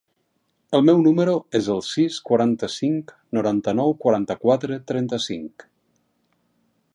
El 0.77 0.85
meu 0.85 1.01
número 1.07 1.35
es 1.59 1.67
el 1.73 1.83
sis, 1.87 2.17
quaranta-cinc, 2.29 3.13
noranta-nou, 3.39 3.93
quaranta-quatre, 4.07 4.81
trenta-cinc. 4.93 5.69